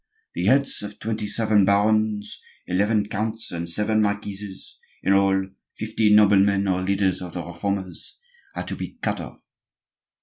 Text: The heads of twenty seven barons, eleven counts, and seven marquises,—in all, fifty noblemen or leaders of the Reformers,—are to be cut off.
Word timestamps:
The 0.33 0.45
heads 0.47 0.81
of 0.81 0.97
twenty 0.99 1.27
seven 1.27 1.63
barons, 1.63 2.41
eleven 2.65 3.07
counts, 3.07 3.51
and 3.51 3.69
seven 3.69 4.01
marquises,—in 4.01 5.13
all, 5.13 5.45
fifty 5.75 6.09
noblemen 6.11 6.67
or 6.67 6.81
leaders 6.81 7.21
of 7.21 7.35
the 7.35 7.45
Reformers,—are 7.45 8.65
to 8.65 8.75
be 8.75 8.97
cut 9.03 9.19
off. 9.19 9.41